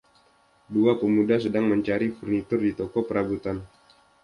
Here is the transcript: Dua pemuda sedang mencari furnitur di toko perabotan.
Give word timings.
Dua 0.73 0.93
pemuda 1.01 1.35
sedang 1.45 1.65
mencari 1.71 2.07
furnitur 2.15 2.57
di 2.67 2.71
toko 2.79 2.99
perabotan. 3.07 3.57